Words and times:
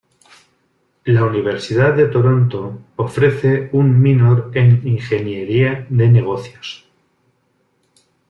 La 1.05 1.23
Universidad 1.25 1.93
de 1.95 2.07
Toronto 2.07 2.75
ofrece 2.95 3.69
un 3.71 4.01
minor 4.01 4.49
en 4.55 4.81
ingeniería 4.87 5.85
de 5.91 6.07
negocios. 6.09 6.85